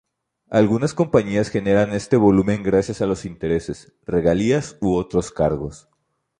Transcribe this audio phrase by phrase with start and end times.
[0.49, 5.89] Algunas compañías generan este volumen gracias a los intereses, regalías u otros cargos.